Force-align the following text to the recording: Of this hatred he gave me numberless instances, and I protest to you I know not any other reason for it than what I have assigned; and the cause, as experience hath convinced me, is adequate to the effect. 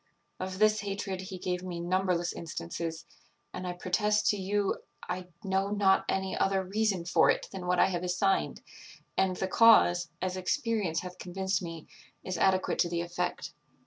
Of 0.39 0.57
this 0.57 0.79
hatred 0.79 1.21
he 1.21 1.37
gave 1.37 1.61
me 1.61 1.79
numberless 1.79 2.33
instances, 2.33 3.05
and 3.53 3.67
I 3.67 3.73
protest 3.73 4.25
to 4.31 4.37
you 4.37 4.77
I 5.07 5.27
know 5.43 5.69
not 5.69 6.05
any 6.09 6.35
other 6.35 6.63
reason 6.63 7.05
for 7.05 7.29
it 7.29 7.47
than 7.51 7.67
what 7.67 7.77
I 7.77 7.85
have 7.89 8.01
assigned; 8.01 8.63
and 9.15 9.35
the 9.35 9.47
cause, 9.47 10.09
as 10.19 10.37
experience 10.37 11.01
hath 11.01 11.19
convinced 11.19 11.61
me, 11.61 11.85
is 12.23 12.39
adequate 12.39 12.79
to 12.79 12.89
the 12.89 13.01
effect. 13.01 13.53